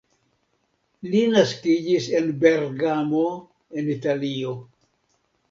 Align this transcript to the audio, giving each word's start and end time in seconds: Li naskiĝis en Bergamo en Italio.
Li 1.11 1.19
naskiĝis 1.33 2.07
en 2.21 2.31
Bergamo 2.45 3.23
en 3.83 3.93
Italio. 3.99 4.57